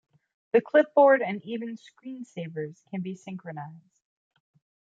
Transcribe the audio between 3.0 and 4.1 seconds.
be synchronized.